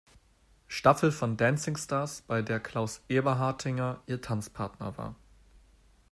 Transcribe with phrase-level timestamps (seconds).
[0.65, 5.13] Staffel von Dancing Stars, bei der Klaus Eberhartinger ihr Tanzpartner war.